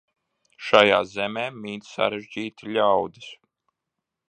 Šajā 0.67 1.01
zemē 1.09 1.43
mīt 1.65 1.91
sarežģīti 1.91 2.73
ļaudis. 2.79 3.31